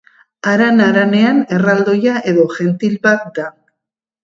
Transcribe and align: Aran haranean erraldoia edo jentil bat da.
Aran 0.51 0.81
haranean 0.85 1.43
erraldoia 1.59 2.15
edo 2.33 2.47
jentil 2.57 2.99
bat 3.07 3.31
da. 3.39 3.49